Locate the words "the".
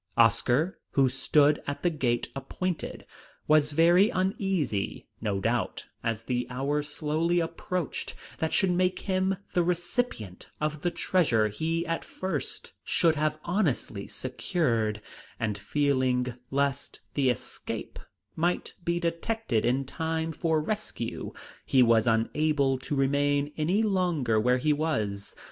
1.83-1.91, 6.23-6.47, 9.53-9.61, 10.81-10.89, 17.13-17.29